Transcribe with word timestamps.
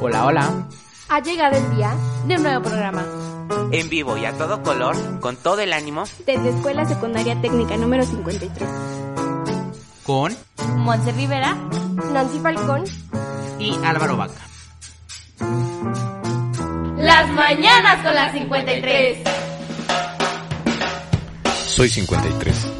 Hola, 0.00 0.26
hola. 0.26 0.68
Ha 1.08 1.20
llegado 1.20 1.56
el 1.56 1.76
día 1.76 1.94
de 2.26 2.36
un 2.36 2.42
nuevo 2.42 2.62
programa. 2.62 3.04
En 3.72 3.88
vivo 3.88 4.16
y 4.16 4.24
a 4.24 4.32
todo 4.36 4.62
color, 4.62 4.96
con 5.20 5.36
todo 5.36 5.60
el 5.60 5.72
ánimo. 5.72 6.04
Desde 6.26 6.50
Escuela 6.50 6.84
Secundaria 6.84 7.40
Técnica 7.40 7.76
número 7.76 8.04
53. 8.04 8.68
Con 10.04 10.36
Monse 10.76 11.12
Rivera, 11.12 11.56
Nancy 12.12 12.38
Falcón 12.40 12.84
y 13.58 13.74
Álvaro 13.84 14.16
Vaca. 14.16 14.42
Las 16.98 17.30
mañanas 17.30 18.04
con 18.04 18.14
la 18.14 18.32
53. 18.32 19.18
Soy 21.66 21.88
53. 21.88 22.75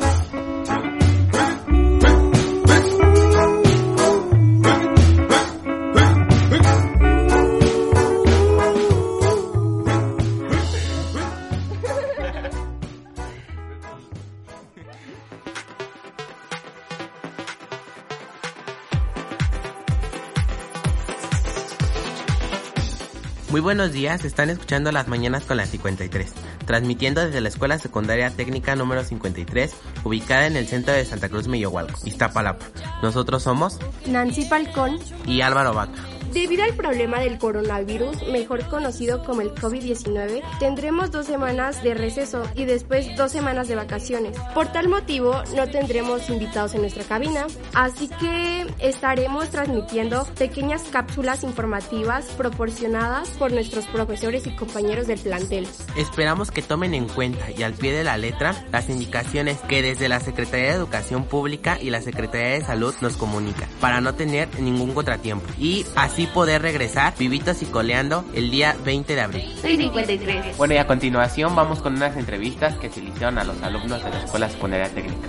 Muy 23.50 23.60
buenos 23.60 23.92
días, 23.92 24.24
están 24.24 24.50
escuchando 24.50 24.90
las 24.90 25.06
mañanas 25.06 25.44
con 25.44 25.56
la 25.56 25.66
53, 25.66 26.32
transmitiendo 26.66 27.24
desde 27.24 27.40
la 27.40 27.48
Escuela 27.48 27.78
Secundaria 27.78 28.30
Técnica 28.30 28.74
número 28.74 29.04
53, 29.04 29.72
ubicada 30.02 30.48
en 30.48 30.56
el 30.56 30.66
centro 30.66 30.92
de 30.92 31.04
Santa 31.04 31.28
Cruz 31.28 31.46
Millohualco, 31.46 32.00
Iztapalapa. 32.04 32.66
Nosotros 33.02 33.44
somos 33.44 33.78
Nancy 34.04 34.46
Falcón 34.46 34.98
y 35.26 35.42
Álvaro 35.42 35.74
Vaca. 35.74 36.15
Debido 36.36 36.64
al 36.64 36.74
problema 36.74 37.18
del 37.18 37.38
coronavirus, 37.38 38.28
mejor 38.30 38.68
conocido 38.68 39.24
como 39.24 39.40
el 39.40 39.54
COVID-19, 39.54 40.42
tendremos 40.58 41.10
dos 41.10 41.24
semanas 41.24 41.82
de 41.82 41.94
receso 41.94 42.42
y 42.54 42.66
después 42.66 43.06
dos 43.16 43.32
semanas 43.32 43.68
de 43.68 43.74
vacaciones. 43.74 44.36
Por 44.52 44.66
tal 44.66 44.86
motivo, 44.88 45.42
no 45.56 45.66
tendremos 45.66 46.28
invitados 46.28 46.74
en 46.74 46.82
nuestra 46.82 47.04
cabina, 47.04 47.46
así 47.72 48.10
que 48.20 48.66
estaremos 48.80 49.48
transmitiendo 49.48 50.26
pequeñas 50.38 50.82
cápsulas 50.82 51.42
informativas 51.42 52.26
proporcionadas 52.36 53.30
por 53.30 53.50
nuestros 53.50 53.86
profesores 53.86 54.46
y 54.46 54.50
compañeros 54.50 55.06
del 55.06 55.18
plantel. 55.18 55.66
Esperamos 55.96 56.50
que 56.50 56.60
tomen 56.60 56.92
en 56.92 57.08
cuenta 57.08 57.50
y 57.50 57.62
al 57.62 57.72
pie 57.72 57.94
de 57.94 58.04
la 58.04 58.18
letra 58.18 58.66
las 58.70 58.90
indicaciones 58.90 59.56
que 59.62 59.80
desde 59.80 60.10
la 60.10 60.20
Secretaría 60.20 60.66
de 60.66 60.74
Educación 60.74 61.24
Pública 61.24 61.78
y 61.80 61.88
la 61.88 62.02
Secretaría 62.02 62.58
de 62.58 62.64
Salud 62.66 62.94
nos 63.00 63.16
comunican 63.16 63.70
para 63.80 64.02
no 64.02 64.14
tener 64.14 64.60
ningún 64.60 64.92
contratiempo 64.92 65.46
y 65.58 65.86
así 65.96 66.25
poder 66.26 66.62
regresar 66.62 67.14
vivitos 67.18 67.62
y 67.62 67.66
coleando 67.66 68.24
el 68.34 68.50
día 68.50 68.76
20 68.84 69.14
de 69.14 69.20
abril. 69.20 69.54
Soy 69.60 69.76
53. 69.76 70.56
Bueno, 70.56 70.74
y 70.74 70.76
a 70.78 70.86
continuación 70.86 71.54
vamos 71.56 71.80
con 71.80 71.94
unas 71.96 72.16
entrevistas 72.16 72.74
que 72.76 72.90
se 72.90 73.00
le 73.02 73.10
hicieron 73.10 73.38
a 73.38 73.44
los 73.44 73.60
alumnos 73.62 74.02
de 74.04 74.10
la 74.10 74.18
Escuela 74.24 74.48
Secundaria 74.48 74.88
Técnica. 74.90 75.28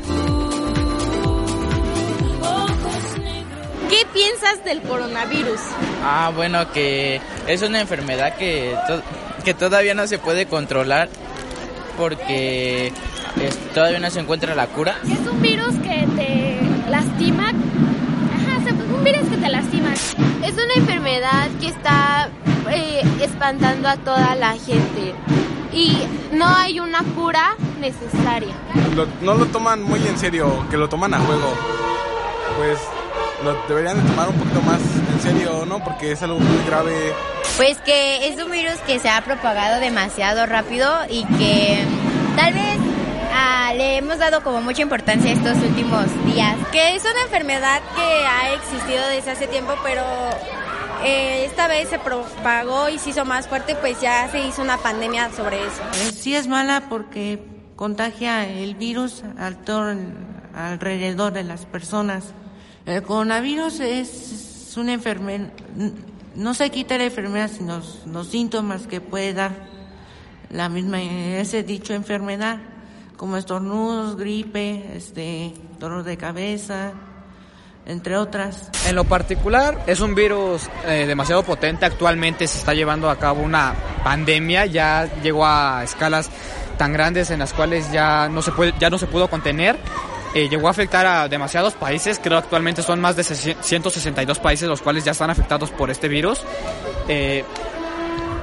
¿Qué 3.89 4.05
piensas 4.13 4.63
del 4.65 4.81
coronavirus? 4.81 5.59
Ah, 6.03 6.31
bueno, 6.35 6.71
que 6.71 7.21
es 7.47 7.61
una 7.61 7.79
enfermedad 7.81 8.35
que, 8.35 8.75
to- 8.87 9.01
que 9.45 9.53
todavía 9.53 9.93
no 9.93 10.05
se 10.07 10.19
puede 10.19 10.45
controlar 10.45 11.09
porque 11.97 12.87
es- 13.41 13.57
todavía 13.73 13.99
no 13.99 14.09
se 14.09 14.19
encuentra 14.19 14.55
la 14.55 14.67
cura. 14.67 14.97
Es 15.03 15.19
un 15.31 15.41
virus 15.41 15.73
que 15.79 15.96
Virus 19.11 19.29
que 19.29 19.37
te 19.37 19.49
lastima. 19.49 19.93
Es 19.93 20.53
una 20.53 20.73
enfermedad 20.75 21.47
que 21.59 21.67
está 21.67 22.29
eh, 22.71 23.01
espantando 23.21 23.87
a 23.89 23.97
toda 23.97 24.35
la 24.35 24.51
gente 24.53 25.13
y 25.73 25.97
no 26.33 26.45
hay 26.47 26.79
una 26.79 27.03
cura 27.15 27.55
necesaria. 27.79 28.53
lo- 28.95 29.07
no 29.21 29.35
lo 29.35 29.45
toman 29.45 29.81
muy 29.83 30.05
en 30.07 30.17
serio, 30.17 30.65
que 30.69 30.77
lo 30.77 30.89
toman 30.89 31.13
a 31.13 31.19
juego. 31.19 31.53
Pues 32.57 32.79
lo 33.43 33.53
deberían 33.67 34.01
de 34.03 34.09
tomar 34.09 34.29
un 34.29 34.35
poquito 34.35 34.61
más 34.63 34.79
en 35.13 35.21
serio, 35.21 35.65
¿no? 35.67 35.83
Porque 35.83 36.11
es 36.13 36.21
algo 36.23 36.39
muy 36.39 36.65
grave. 36.65 37.13
Pues 37.55 37.77
que 37.79 38.27
es 38.27 38.43
un 38.43 38.51
virus 38.51 38.75
que 38.87 38.99
se 38.99 39.09
ha 39.09 39.21
propagado 39.21 39.79
demasiado 39.79 40.45
rápido 40.47 40.89
y 41.09 41.23
que 41.37 41.83
tal 42.35 42.53
vez 42.53 42.77
le 43.73 43.97
hemos 43.97 44.17
dado 44.17 44.43
como 44.43 44.61
mucha 44.61 44.81
importancia 44.81 45.31
estos 45.31 45.57
últimos 45.57 46.05
días. 46.25 46.55
Que 46.71 46.95
es 46.95 47.03
una 47.03 47.21
enfermedad 47.23 47.81
que 47.95 48.25
ha 48.25 48.53
existido 48.53 49.07
desde 49.07 49.31
hace 49.31 49.47
tiempo, 49.47 49.73
pero 49.83 50.03
eh, 51.03 51.45
esta 51.45 51.67
vez 51.67 51.89
se 51.89 51.99
propagó 51.99 52.89
y 52.89 52.99
se 52.99 53.11
hizo 53.11 53.25
más 53.25 53.47
fuerte, 53.47 53.75
pues 53.75 53.99
ya 54.01 54.29
se 54.31 54.45
hizo 54.45 54.61
una 54.61 54.77
pandemia 54.77 55.31
sobre 55.31 55.57
eso. 55.57 55.81
Eh, 55.93 56.11
Sí 56.11 56.35
es 56.35 56.47
mala 56.47 56.85
porque 56.89 57.39
contagia 57.75 58.47
el 58.47 58.75
virus 58.75 59.23
al 59.37 59.57
alrededor 60.55 61.33
de 61.33 61.43
las 61.43 61.65
personas. 61.65 62.33
El 62.85 63.03
coronavirus 63.03 63.79
es 63.81 64.73
una 64.77 64.93
enfermedad, 64.93 65.49
no 66.35 66.53
se 66.53 66.69
quita 66.69 66.97
la 66.97 67.05
enfermedad, 67.05 67.49
sino 67.49 67.77
los, 67.77 68.05
los 68.05 68.27
síntomas 68.27 68.87
que 68.87 69.01
puede 69.01 69.33
dar 69.33 69.51
la 70.49 70.69
misma, 70.69 71.01
ese 71.01 71.63
dicho 71.63 71.93
enfermedad, 71.93 72.59
como 73.17 73.35
estornudos, 73.35 74.15
gripe, 74.15 74.95
este, 74.95 75.53
dolor 75.79 76.03
de 76.03 76.15
cabeza, 76.17 76.93
entre 77.85 78.15
otras. 78.15 78.69
En 78.87 78.95
lo 78.95 79.03
particular, 79.03 79.83
es 79.87 79.99
un 79.99 80.15
virus 80.15 80.69
eh, 80.85 81.05
demasiado 81.07 81.43
potente. 81.43 81.85
Actualmente 81.85 82.47
se 82.47 82.59
está 82.59 82.73
llevando 82.73 83.09
a 83.09 83.17
cabo 83.17 83.41
una 83.41 83.73
pandemia. 84.03 84.65
Ya 84.67 85.09
llegó 85.21 85.45
a 85.45 85.83
escalas 85.83 86.29
tan 86.77 86.93
grandes 86.93 87.31
en 87.31 87.39
las 87.39 87.53
cuales 87.53 87.91
ya 87.91 88.29
no 88.29 88.41
se 88.41 88.51
puede, 88.51 88.73
ya 88.79 88.89
no 88.89 88.97
se 88.97 89.07
pudo 89.07 89.29
contener. 89.29 89.77
Eh, 90.33 90.49
llegó 90.49 90.67
a 90.67 90.71
afectar 90.71 91.05
a 91.05 91.27
demasiados 91.27 91.73
países. 91.73 92.19
Creo 92.21 92.37
actualmente 92.37 92.83
son 92.83 92.99
más 93.01 93.15
de 93.15 93.23
162 93.23 94.39
países 94.39 94.67
los 94.67 94.81
cuales 94.81 95.03
ya 95.03 95.11
están 95.11 95.29
afectados 95.29 95.71
por 95.71 95.89
este 95.89 96.07
virus. 96.07 96.41
Eh, 97.07 97.43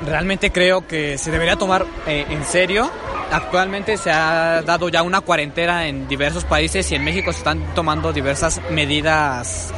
realmente 0.05 0.51
creo 0.51 0.87
que 0.87 1.19
se 1.19 1.31
debería 1.31 1.57
tomar 1.57 1.87
eh, 2.07 2.27
en 2.29 2.45
serio. 2.45 2.91
Actualmente 3.33 3.97
se 3.97 4.11
ha 4.13 4.63
dado 4.63 4.89
ya 4.89 5.03
una 5.03 5.21
cuarentena 5.21 5.87
en 5.89 6.07
diversos 6.09 6.45
países 6.45 6.91
y 6.93 6.95
en 6.95 7.05
México 7.05 7.33
se 7.33 7.39
están 7.39 7.75
tomando 7.75 8.13
diversas 8.13 8.61
medidas 8.71 9.73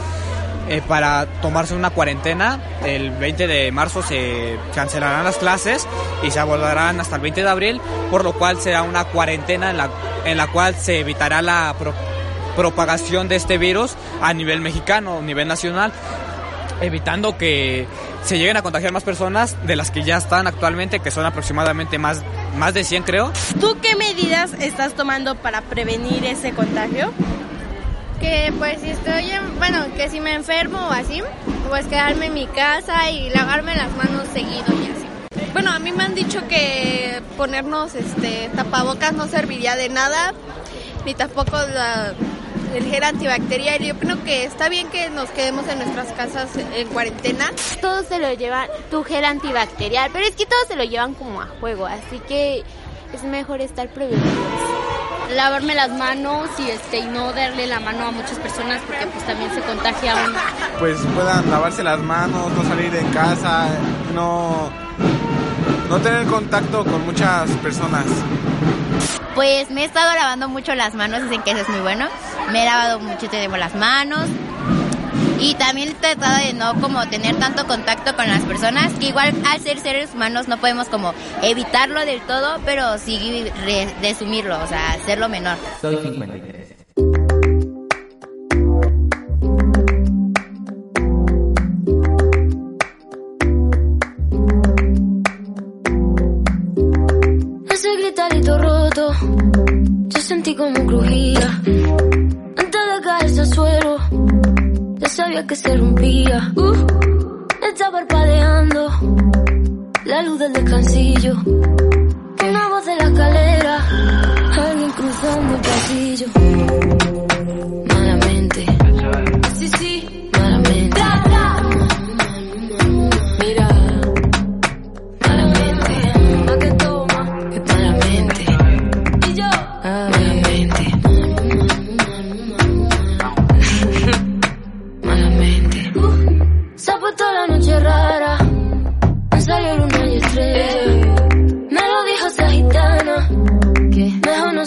eh, 0.68 0.82
para 0.86 1.26
tomarse 1.40 1.74
una 1.74 1.90
cuarentena. 1.90 2.60
El 2.84 3.12
20 3.12 3.46
de 3.46 3.72
marzo 3.72 4.02
se 4.02 4.58
cancelarán 4.74 5.24
las 5.24 5.36
clases 5.36 5.86
y 6.22 6.30
se 6.30 6.38
abordarán 6.38 7.00
hasta 7.00 7.16
el 7.16 7.22
20 7.22 7.42
de 7.42 7.48
abril, 7.48 7.80
por 8.10 8.24
lo 8.24 8.32
cual 8.34 8.60
será 8.60 8.82
una 8.82 9.04
cuarentena 9.04 9.70
en 9.70 9.78
la, 9.78 9.88
en 10.24 10.36
la 10.36 10.48
cual 10.48 10.74
se 10.74 11.00
evitará 11.00 11.40
la 11.40 11.74
pro- 11.78 11.94
propagación 12.56 13.28
de 13.28 13.36
este 13.36 13.56
virus 13.58 13.94
a 14.20 14.34
nivel 14.34 14.60
mexicano, 14.60 15.18
a 15.18 15.22
nivel 15.22 15.48
nacional 15.48 15.92
evitando 16.80 17.38
que 17.38 17.86
se 18.24 18.38
lleguen 18.38 18.56
a 18.56 18.62
contagiar 18.62 18.92
más 18.92 19.02
personas 19.02 19.56
de 19.66 19.76
las 19.76 19.90
que 19.90 20.02
ya 20.02 20.16
están 20.16 20.46
actualmente, 20.46 21.00
que 21.00 21.10
son 21.10 21.24
aproximadamente 21.26 21.98
más, 21.98 22.22
más 22.58 22.74
de 22.74 22.84
100 22.84 23.02
creo. 23.04 23.32
¿Tú 23.60 23.76
qué 23.80 23.96
medidas 23.96 24.52
estás 24.60 24.94
tomando 24.94 25.34
para 25.36 25.62
prevenir 25.62 26.24
ese 26.24 26.52
contagio? 26.52 27.12
Que 28.20 28.52
pues 28.58 28.80
si 28.80 28.88
estoy, 28.90 29.30
en- 29.30 29.58
bueno, 29.58 29.84
que 29.96 30.08
si 30.08 30.20
me 30.20 30.32
enfermo 30.34 30.78
o 30.88 30.90
así, 30.90 31.22
pues 31.68 31.86
quedarme 31.86 32.26
en 32.26 32.34
mi 32.34 32.46
casa 32.46 33.10
y 33.10 33.30
lavarme 33.30 33.76
las 33.76 33.90
manos 33.96 34.24
seguido 34.32 34.64
y 34.72 34.84
así. 34.90 35.46
Bueno, 35.52 35.70
a 35.70 35.78
mí 35.78 35.92
me 35.92 36.04
han 36.04 36.14
dicho 36.14 36.46
que 36.48 37.20
ponernos 37.36 37.94
este 37.94 38.50
tapabocas 38.56 39.12
no 39.12 39.26
serviría 39.28 39.76
de 39.76 39.88
nada, 39.90 40.32
ni 41.04 41.14
tampoco 41.14 41.52
la- 41.74 42.12
el 42.76 42.84
gel 42.84 43.04
antibacterial. 43.04 43.82
Yo 43.82 43.98
creo 43.98 44.22
que 44.22 44.44
está 44.44 44.68
bien 44.68 44.88
que 44.88 45.08
nos 45.10 45.30
quedemos 45.30 45.66
en 45.68 45.78
nuestras 45.78 46.12
casas 46.12 46.48
en 46.56 46.88
cuarentena. 46.88 47.50
Todos 47.80 48.06
se 48.06 48.18
lo 48.18 48.32
llevan 48.34 48.68
tu 48.90 49.02
gel 49.02 49.24
antibacterial, 49.24 50.10
pero 50.12 50.26
es 50.26 50.36
que 50.36 50.46
todos 50.46 50.68
se 50.68 50.76
lo 50.76 50.84
llevan 50.84 51.14
como 51.14 51.40
a 51.40 51.46
juego, 51.60 51.86
así 51.86 52.18
que 52.28 52.64
es 53.12 53.22
mejor 53.24 53.60
estar 53.60 53.88
prevenidos. 53.88 54.26
lavarme 55.34 55.74
las 55.74 55.90
manos 55.90 56.48
y 56.58 56.70
este 56.70 56.98
y 56.98 57.06
no 57.06 57.32
darle 57.32 57.66
la 57.66 57.80
mano 57.80 58.06
a 58.06 58.10
muchas 58.12 58.38
personas 58.38 58.80
porque 58.86 59.06
pues 59.06 59.24
también 59.26 59.52
se 59.52 59.60
contagia 59.60 60.14
uno. 60.24 60.38
Pues 60.78 60.98
puedan 61.14 61.50
lavarse 61.50 61.82
las 61.82 61.98
manos, 61.98 62.52
no 62.52 62.62
salir 62.62 62.90
de 62.90 63.02
casa, 63.10 63.68
no 64.14 64.70
no 65.88 65.98
tener 66.00 66.26
contacto 66.26 66.84
con 66.84 67.04
muchas 67.06 67.50
personas. 67.62 68.04
Pues 69.36 69.70
me 69.70 69.82
he 69.82 69.84
estado 69.84 70.12
lavando 70.14 70.48
mucho 70.48 70.74
las 70.74 70.94
manos, 70.94 71.22
dicen 71.22 71.42
que 71.42 71.52
eso 71.52 71.60
es 71.60 71.68
muy 71.68 71.80
bueno. 71.80 72.08
Me 72.50 72.62
he 72.62 72.64
lavado 72.64 72.98
mucho 72.98 73.28
tiempo 73.28 73.56
las 73.56 73.74
manos. 73.76 74.26
Y 75.38 75.54
también 75.54 75.90
he 75.90 75.94
tratado 75.94 76.38
de 76.38 76.54
no 76.54 76.74
como 76.80 77.06
tener 77.08 77.36
tanto 77.36 77.66
contacto 77.66 78.16
con 78.16 78.26
las 78.26 78.40
personas, 78.42 78.92
que 78.94 79.08
igual 79.08 79.34
al 79.46 79.60
ser 79.60 79.78
seres 79.78 80.10
humanos 80.14 80.48
no 80.48 80.56
podemos 80.56 80.88
como 80.88 81.12
evitarlo 81.42 82.00
del 82.06 82.22
todo, 82.22 82.58
pero 82.64 82.96
sí 82.96 83.44
re- 83.66 83.94
resumirlo, 84.00 84.58
o 84.62 84.66
sea, 84.66 84.92
hacerlo 84.92 85.28
menor. 85.28 85.58
Soy 85.82 85.96
53. 86.02 86.55
Como 100.56 100.86
crujía. 100.86 101.60
Antes 102.56 102.82
de 102.94 103.00
caerse 103.04 103.40
al 103.40 103.46
suelo, 103.46 103.96
ya 104.98 105.08
sabía 105.08 105.46
que 105.46 105.56
se 105.56 105.76
rompía. 105.76 106.52
Uh, 106.56 106.86
está 107.70 107.90
parpadeando 107.90 108.90
la 110.04 110.22
luz 110.22 110.38
del 110.38 110.52
descansillo. 110.52 111.34
Una 111.44 112.68
voz 112.68 112.86
de 112.86 112.96
la 112.96 113.04
escalera, 113.04 113.88
alguien 114.56 114.90
cruzando 114.90 115.54
el 115.54 115.60
pasillo. 115.60 116.26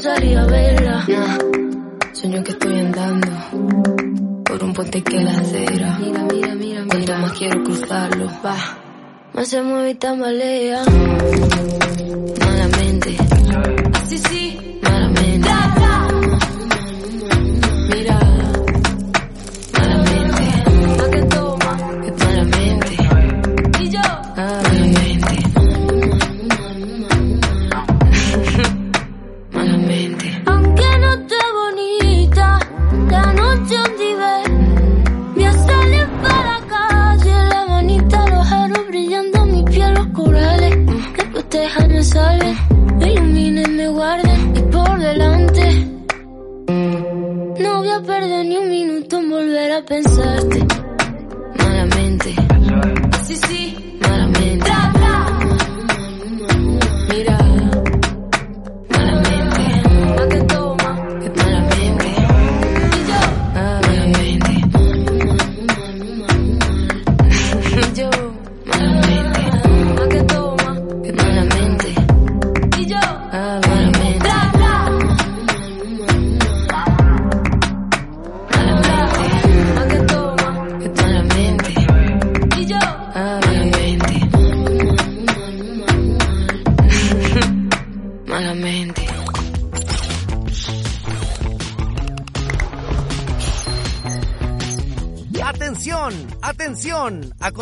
Salía 0.02 0.42
a 0.42 0.46
verla. 0.46 1.06
Nah, 1.08 1.38
sueño 2.14 2.44
que 2.44 2.52
estoy 2.52 2.80
andando 2.80 3.28
por 4.46 4.64
un 4.64 4.74
puente 4.74 5.02
que 5.02 5.22
la 5.22 5.32
acera. 5.32 5.98
Mira, 6.00 6.24
mira, 6.32 6.56
mira, 6.56 6.86
Cuanto 6.88 7.18
más 7.18 7.32
quiero 7.34 7.64
cruzarlo, 7.64 8.28
va. 8.46 8.56
Más 9.34 9.48
se 9.48 9.62
mueve 9.62 9.92
y 9.92 9.96
tambalea. 9.96 10.84
Pensarte. 49.84 50.66
Malamente, 51.58 52.36
sí, 53.24 53.36
sí, 53.36 53.79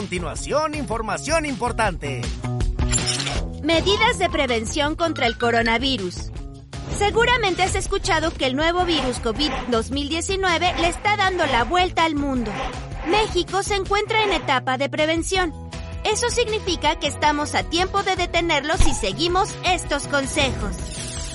continuación, 0.08 0.74
información 0.74 1.46
importante. 1.46 2.22
Medidas 3.62 4.18
de 4.18 4.30
prevención 4.30 4.96
contra 4.96 5.28
el 5.28 5.38
coronavirus. 5.38 6.32
Seguramente 6.98 7.64
has 7.64 7.76
escuchado 7.76 8.32
que 8.32 8.46
el 8.46 8.56
nuevo 8.56 8.86
virus 8.86 9.22
COVID-2019 9.22 10.78
le 10.78 10.88
está 10.88 11.18
dando 11.18 11.46
la 11.48 11.66
vuelta 11.66 12.06
al 12.06 12.16
mundo. 12.16 12.54
México 13.08 13.64
se 13.64 13.76
encuentra 13.76 14.24
en 14.24 14.32
etapa 14.32 14.78
de 14.78 14.88
prevención. 14.88 15.54
Eso 16.06 16.30
significa 16.30 16.98
que 16.98 17.08
estamos 17.08 17.54
a 17.54 17.64
tiempo 17.64 18.02
de 18.02 18.16
detenerlo 18.16 18.78
si 18.78 18.94
seguimos 18.94 19.54
estos 19.66 20.08
consejos. 20.08 20.74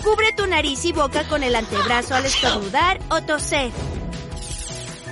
Cubre 0.03 0.33
tu 0.35 0.47
nariz 0.47 0.83
y 0.87 0.93
boca 0.93 1.29
con 1.29 1.43
el 1.43 1.57
antebrazo 1.57 2.15
al 2.15 2.25
estornudar 2.25 3.01
o 3.11 3.21
toser. 3.21 3.71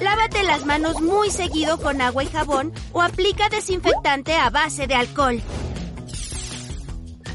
Lávate 0.01 0.43
las 0.45 0.65
manos 0.65 1.01
muy 1.03 1.31
seguido 1.31 1.79
con 1.79 2.01
agua 2.01 2.25
y 2.25 2.29
jabón 2.29 2.73
o 2.93 3.03
aplica 3.03 3.49
desinfectante 3.51 4.35
a 4.35 4.49
base 4.49 4.87
de 4.87 4.95
alcohol. 4.95 5.43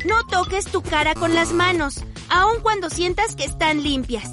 No 0.05 0.25
toques 0.27 0.65
tu 0.65 0.81
cara 0.81 1.13
con 1.13 1.36
las 1.36 1.53
manos, 1.53 2.03
aun 2.29 2.62
cuando 2.62 2.89
sientas 2.89 3.36
que 3.36 3.45
están 3.45 3.84
limpias. 3.84 4.31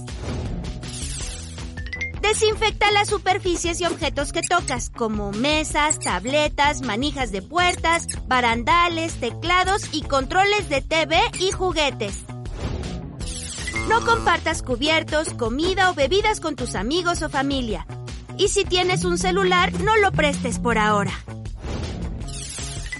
Desinfecta 2.22 2.90
las 2.90 3.08
superficies 3.08 3.80
y 3.80 3.84
objetos 3.84 4.32
que 4.32 4.42
tocas, 4.42 4.88
como 4.90 5.32
mesas, 5.32 5.98
tabletas, 5.98 6.80
manijas 6.80 7.32
de 7.32 7.42
puertas, 7.42 8.06
barandales, 8.26 9.14
teclados 9.14 9.88
y 9.92 10.02
controles 10.02 10.68
de 10.68 10.80
TV 10.80 11.18
y 11.38 11.50
juguetes. 11.50 12.20
No 13.88 14.00
compartas 14.06 14.62
cubiertos, 14.62 15.34
comida 15.34 15.90
o 15.90 15.94
bebidas 15.94 16.40
con 16.40 16.56
tus 16.56 16.76
amigos 16.76 17.20
o 17.22 17.28
familia. 17.28 17.86
Y 18.42 18.48
si 18.48 18.64
tienes 18.64 19.04
un 19.04 19.18
celular, 19.18 19.72
no 19.84 19.96
lo 19.98 20.10
prestes 20.10 20.58
por 20.58 20.76
ahora. 20.76 21.12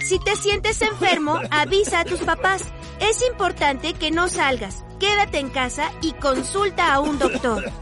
Si 0.07 0.21
te 0.21 0.37
sientes 0.37 0.81
enfermo, 0.83 1.41
avisa 1.51 1.99
a 1.99 2.05
tus 2.05 2.21
papás. 2.21 2.63
Es 3.01 3.27
importante 3.27 3.95
que 3.95 4.13
no 4.13 4.29
salgas, 4.29 4.85
quédate 5.01 5.41
en 5.41 5.51
casa 5.51 5.91
y 6.01 6.13
consulta 6.13 6.95
a 6.95 7.01
un 7.01 7.19
doctor. 7.19 7.73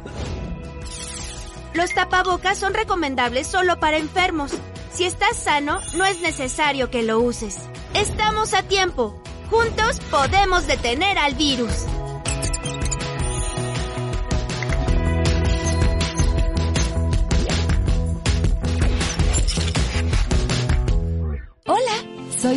Los 1.75 1.93
tapabocas 1.93 2.57
son 2.57 2.73
recomendables 2.73 3.47
solo 3.47 3.79
para 3.79 3.99
enfermos. 3.99 4.52
Si 4.90 5.05
estás 5.05 5.37
sano, 5.37 5.81
no 5.99 6.07
es 6.07 6.23
necesario 6.23 6.90
que 6.90 7.02
lo 7.02 7.21
uses. 7.21 7.59
Estamos 7.93 8.55
a 8.55 8.62
tiempo. 8.62 9.23
Juntos 9.50 10.00
podemos 10.11 10.67
detener 10.67 11.19
al 11.19 11.35
virus. 11.35 11.85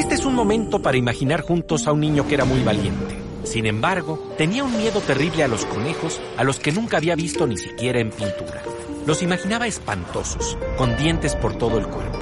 Este 0.00 0.14
es 0.14 0.24
un 0.24 0.34
momento 0.34 0.80
para 0.80 0.96
imaginar 0.96 1.42
juntos 1.42 1.86
a 1.86 1.92
un 1.92 2.00
niño 2.00 2.26
que 2.26 2.32
era 2.32 2.46
muy 2.46 2.62
valiente. 2.62 3.18
Sin 3.44 3.66
embargo, 3.66 4.32
tenía 4.38 4.64
un 4.64 4.74
miedo 4.78 4.98
terrible 5.02 5.44
a 5.44 5.46
los 5.46 5.66
conejos, 5.66 6.18
a 6.38 6.42
los 6.42 6.58
que 6.58 6.72
nunca 6.72 6.96
había 6.96 7.14
visto 7.14 7.46
ni 7.46 7.58
siquiera 7.58 8.00
en 8.00 8.08
pintura. 8.08 8.62
Los 9.04 9.20
imaginaba 9.20 9.66
espantosos, 9.66 10.56
con 10.78 10.96
dientes 10.96 11.36
por 11.36 11.54
todo 11.58 11.76
el 11.76 11.86
cuerpo. 11.86 12.18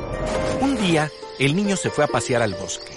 Un 0.60 0.76
día, 0.76 1.08
el 1.38 1.54
niño 1.54 1.76
se 1.76 1.88
fue 1.88 2.02
a 2.02 2.08
pasear 2.08 2.42
al 2.42 2.54
bosque. 2.54 2.92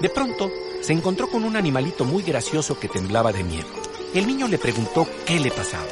De 0.00 0.08
pronto, 0.08 0.50
se 0.80 0.94
encontró 0.94 1.28
con 1.28 1.44
un 1.44 1.54
animalito 1.54 2.06
muy 2.06 2.22
gracioso 2.22 2.80
que 2.80 2.88
temblaba 2.88 3.30
de 3.30 3.44
miedo. 3.44 3.68
El 4.14 4.26
niño 4.26 4.48
le 4.48 4.56
preguntó 4.56 5.06
qué 5.26 5.38
le 5.38 5.50
pasaba. 5.50 5.84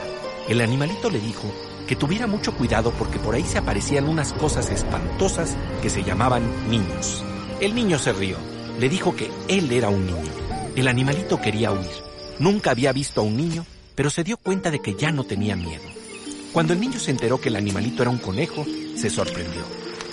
El 0.48 0.62
animalito 0.62 1.10
le 1.10 1.20
dijo 1.20 1.52
que 1.86 1.96
tuviera 1.96 2.26
mucho 2.26 2.54
cuidado 2.54 2.92
porque 2.98 3.18
por 3.18 3.34
ahí 3.34 3.44
se 3.44 3.58
aparecían 3.58 4.08
unas 4.08 4.32
cosas 4.32 4.70
espantosas 4.70 5.54
que 5.82 5.90
se 5.90 6.02
llamaban 6.02 6.42
niños. 6.70 7.22
El 7.62 7.76
niño 7.76 7.96
se 7.96 8.12
rió. 8.12 8.38
Le 8.80 8.88
dijo 8.88 9.14
que 9.14 9.30
él 9.46 9.70
era 9.70 9.88
un 9.88 10.04
niño. 10.04 10.32
El 10.74 10.88
animalito 10.88 11.40
quería 11.40 11.70
huir. 11.70 11.86
Nunca 12.40 12.72
había 12.72 12.92
visto 12.92 13.20
a 13.20 13.24
un 13.24 13.36
niño, 13.36 13.64
pero 13.94 14.10
se 14.10 14.24
dio 14.24 14.36
cuenta 14.36 14.72
de 14.72 14.80
que 14.80 14.96
ya 14.96 15.12
no 15.12 15.22
tenía 15.22 15.54
miedo. 15.54 15.84
Cuando 16.52 16.72
el 16.72 16.80
niño 16.80 16.98
se 16.98 17.12
enteró 17.12 17.40
que 17.40 17.50
el 17.50 17.54
animalito 17.54 18.02
era 18.02 18.10
un 18.10 18.18
conejo, 18.18 18.66
se 18.96 19.10
sorprendió. 19.10 19.62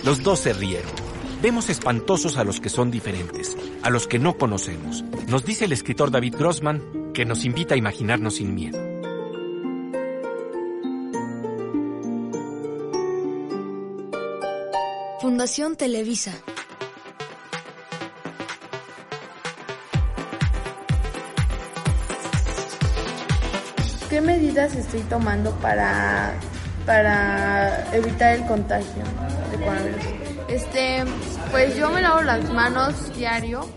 Los 0.03 0.22
dos 0.22 0.41
se 0.41 0.53
rieron. 0.53 0.91
Vemos 1.41 1.72
espantosos 1.72 2.38
a 2.38 2.44
los 2.44 2.60
que 2.60 2.70
son 2.70 2.91
diferentes, 2.91 3.58
a 3.82 3.89
los 3.89 4.06
que 4.06 4.20
no 4.20 4.38
conocemos. 4.38 5.03
Nos 5.27 5.44
dice 5.44 5.65
el 5.65 5.72
escritor 5.72 6.12
David 6.12 6.36
Grossman 6.38 7.13
que 7.15 7.25
nos 7.25 7.46
invita 7.46 7.74
a 7.74 7.77
imaginarnos 7.79 8.36
sin 8.36 8.53
miedo. 8.53 8.77
Fundación 15.20 15.75
Televisa. 15.75 16.44
¿Qué 24.10 24.22
medidas 24.22 24.75
estoy 24.75 25.01
tomando 25.01 25.51
para, 25.58 26.34
para 26.84 27.96
evitar 27.96 28.38
el 28.38 28.46
contagio 28.48 29.04
de 29.51 29.58
coronavirus? 29.58 30.06
Este, 30.48 31.04
pues 31.51 31.75
yo 31.78 31.92
me 31.92 32.01
lavo 32.01 32.22
las 32.22 32.51
manos 32.51 33.16
diario, 33.16 33.70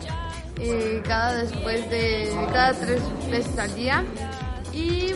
eh, 0.59 1.03
cada 1.07 1.35
después 1.35 1.89
de 1.91 2.35
cada 2.51 2.73
tres 2.73 3.03
veces 3.31 3.59
al 3.59 3.75
día 3.75 4.05
y 4.73 5.13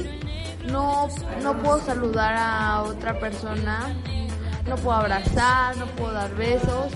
no, 0.71 1.09
no 1.43 1.63
puedo 1.63 1.81
saludar 1.87 2.35
a 2.37 2.83
otra 2.83 3.19
persona, 3.19 3.97
no 4.67 4.77
puedo 4.77 4.99
abrazar, 4.99 5.79
no 5.79 5.87
puedo 5.87 6.13
dar 6.13 6.35
besos. 6.35 6.93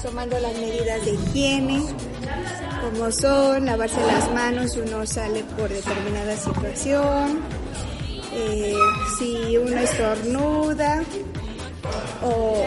Tomando 0.00 0.38
las 0.38 0.52
medidas 0.54 1.04
de 1.04 1.14
higiene, 1.14 1.82
como 2.90 3.10
son 3.12 3.66
lavarse 3.66 4.00
las 4.06 4.32
manos 4.32 4.76
uno 4.76 5.04
sale 5.06 5.44
por 5.56 5.68
determinada 5.68 6.36
situación, 6.36 7.40
eh, 8.32 8.74
si 9.18 9.56
uno 9.58 9.76
estornuda 9.78 11.02
o 12.22 12.64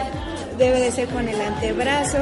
debe 0.58 0.80
de 0.80 0.92
ser 0.92 1.08
con 1.08 1.28
el 1.28 1.40
antebrazo 1.40 2.18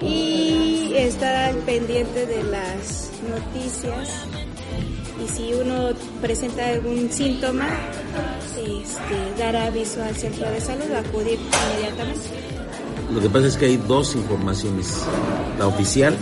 y 0.00 0.94
estar 0.96 1.54
pendiente 1.58 2.26
de 2.26 2.42
las 2.42 3.10
noticias 3.28 4.26
y 5.24 5.28
si 5.28 5.54
uno 5.54 5.90
presenta 6.20 6.68
algún 6.68 7.10
síntoma, 7.12 7.68
este, 8.56 9.42
dar 9.42 9.54
aviso 9.56 10.02
al 10.02 10.16
centro 10.16 10.50
de 10.50 10.60
salud, 10.60 10.90
acudir 10.92 11.38
inmediatamente. 11.38 12.55
Lo 13.12 13.20
que 13.20 13.28
pasa 13.30 13.46
es 13.46 13.56
que 13.56 13.66
hay 13.66 13.76
dos 13.76 14.16
informaciones, 14.16 15.04
la 15.58 15.68
oficial, 15.68 16.16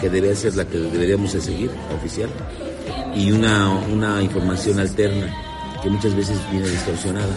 que 0.00 0.08
debe 0.08 0.34
ser 0.34 0.54
la 0.56 0.64
que 0.64 0.78
deberíamos 0.78 1.32
de 1.34 1.40
seguir, 1.40 1.70
la 1.88 1.96
oficial, 1.96 2.30
y 3.14 3.30
una, 3.30 3.70
una 3.92 4.22
información 4.22 4.80
alterna, 4.80 5.32
que 5.82 5.90
muchas 5.90 6.14
veces 6.16 6.38
viene 6.50 6.68
distorsionada, 6.68 7.34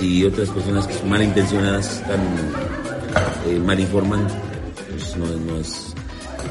y 0.00 0.24
otras 0.24 0.48
personas 0.50 0.86
que 0.86 0.94
son 0.94 1.10
malintencionadas 1.10 1.98
están 1.98 2.20
eh, 3.48 3.58
mal 3.58 3.78
informando, 3.78 4.32
pues 4.90 5.16
no, 5.16 5.26
no 5.26 5.60
es, 5.60 5.92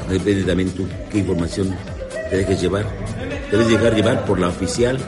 depende 0.08 0.44
también 0.44 0.70
tú 0.70 0.86
qué 1.10 1.18
información 1.18 1.74
te 2.28 2.36
dejes 2.36 2.60
llevar, 2.60 2.86
debes 3.50 3.68
llegar 3.68 3.94
llevar 3.94 4.24
por 4.26 4.38
la 4.38 4.48
oficial, 4.48 4.98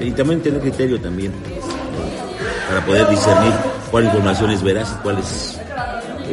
y 0.00 0.10
también 0.10 0.42
tener 0.42 0.60
criterio 0.60 1.00
también, 1.00 1.32
para 2.68 2.84
poder 2.84 3.08
discernir 3.08 3.52
cuál 3.90 4.04
información 4.04 4.50
es 4.50 4.62
veraz 4.62 4.96
y 4.98 5.02
cuál 5.02 5.18
es 5.18 5.51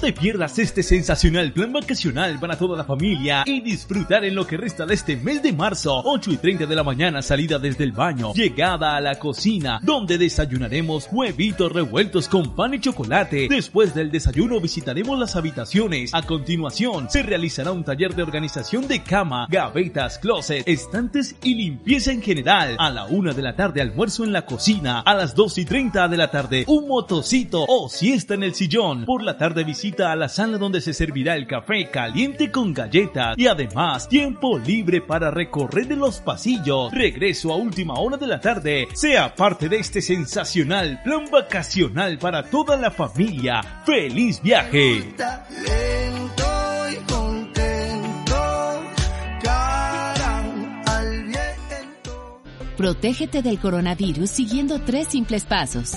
Te 0.00 0.12
pierdas 0.14 0.58
este 0.58 0.82
sensacional 0.82 1.52
plan 1.52 1.74
vacacional 1.74 2.40
para 2.40 2.56
toda 2.56 2.74
la 2.74 2.84
familia 2.84 3.44
y 3.44 3.60
disfrutar 3.60 4.24
en 4.24 4.34
lo 4.34 4.46
que 4.46 4.56
resta 4.56 4.86
de 4.86 4.94
este 4.94 5.14
mes 5.16 5.42
de 5.42 5.52
marzo. 5.52 6.00
8 6.02 6.30
y 6.32 6.36
30 6.38 6.64
de 6.64 6.74
la 6.74 6.82
mañana, 6.82 7.20
salida 7.20 7.58
desde 7.58 7.84
el 7.84 7.92
baño, 7.92 8.32
llegada 8.32 8.96
a 8.96 9.00
la 9.02 9.18
cocina, 9.18 9.78
donde 9.82 10.16
desayunaremos 10.16 11.08
huevitos 11.12 11.70
revueltos 11.70 12.28
con 12.28 12.56
pan 12.56 12.72
y 12.72 12.80
chocolate. 12.80 13.48
Después 13.50 13.94
del 13.94 14.10
desayuno 14.10 14.58
visitaremos 14.58 15.18
las 15.18 15.36
habitaciones. 15.36 16.14
A 16.14 16.22
continuación, 16.22 17.10
se 17.10 17.22
realizará 17.22 17.70
un 17.72 17.84
taller 17.84 18.14
de 18.14 18.22
organización 18.22 18.88
de 18.88 19.02
cama, 19.02 19.48
gavetas, 19.50 20.18
closet, 20.18 20.66
estantes 20.66 21.36
y 21.42 21.54
limpieza 21.54 22.10
en 22.10 22.22
general. 22.22 22.74
A 22.78 22.88
la 22.88 23.04
una 23.04 23.34
de 23.34 23.42
la 23.42 23.54
tarde, 23.54 23.82
almuerzo 23.82 24.24
en 24.24 24.32
la 24.32 24.46
cocina. 24.46 25.00
A 25.00 25.12
las 25.12 25.34
2 25.34 25.58
y 25.58 25.64
30 25.66 26.08
de 26.08 26.16
la 26.16 26.30
tarde, 26.30 26.64
un 26.68 26.88
motocito 26.88 27.66
o 27.68 27.90
siesta 27.90 28.32
en 28.32 28.44
el 28.44 28.54
sillón. 28.54 29.04
Por 29.04 29.22
la 29.22 29.36
tarde, 29.36 29.62
visita 29.62 29.89
a 29.98 30.16
la 30.16 30.28
sala 30.28 30.56
donde 30.56 30.80
se 30.80 30.94
servirá 30.94 31.34
el 31.34 31.46
café 31.46 31.90
caliente 31.90 32.50
con 32.50 32.72
galletas 32.72 33.36
y 33.36 33.46
además 33.46 34.08
tiempo 34.08 34.58
libre 34.58 35.00
para 35.00 35.30
recorrer 35.30 35.88
de 35.88 35.96
los 35.96 36.20
pasillos. 36.20 36.92
Regreso 36.92 37.52
a 37.52 37.56
última 37.56 37.94
hora 37.94 38.16
de 38.16 38.26
la 38.26 38.40
tarde. 38.40 38.88
Sea 38.94 39.34
parte 39.34 39.68
de 39.68 39.78
este 39.78 40.00
sensacional 40.00 41.00
plan 41.02 41.24
vacacional 41.30 42.18
para 42.18 42.44
toda 42.44 42.76
la 42.76 42.90
familia. 42.90 43.82
¡Feliz 43.84 44.40
viaje! 44.40 45.14
Protégete 52.76 53.42
del 53.42 53.58
coronavirus 53.58 54.30
siguiendo 54.30 54.80
tres 54.80 55.08
simples 55.08 55.44
pasos. 55.44 55.96